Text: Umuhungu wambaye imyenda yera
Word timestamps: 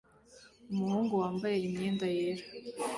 Umuhungu 0.71 1.13
wambaye 1.21 1.57
imyenda 1.67 2.05
yera 2.15 2.43